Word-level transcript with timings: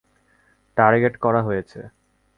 Target 0.77 1.13
করা 1.17 1.41
হয়েছে। 1.43 1.79